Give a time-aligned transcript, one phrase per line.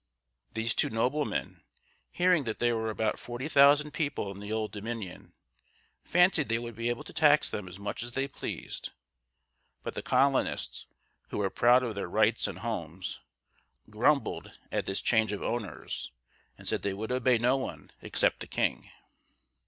[0.55, 1.61] These two noblemen,
[2.09, 5.33] hearing that there were about forty thousand people in the Old Dominion,
[6.03, 8.93] fancied they would be able to tax them as much as they pleased;
[9.83, 10.87] but the colonists,
[11.29, 13.19] who were proud of their rights and homes,
[13.91, 16.11] grumbled at this change of owners,
[16.57, 18.89] and said they would obey no one except the king.